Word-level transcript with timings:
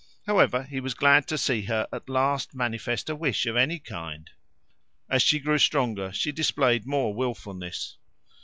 However, 0.25 0.63
he 0.63 0.79
was 0.79 0.95
glad 0.95 1.27
to 1.27 1.37
see 1.37 1.61
her 1.65 1.87
at 1.93 2.09
last 2.09 2.55
manifest 2.55 3.07
a 3.07 3.15
wish 3.15 3.45
of 3.45 3.55
any 3.55 3.77
kind. 3.77 4.31
As 5.07 5.21
she 5.21 5.37
grew 5.37 5.59
stronger 5.59 6.11
she 6.11 6.31
displayed 6.31 6.87
more 6.87 7.13
wilfulness. 7.13 7.97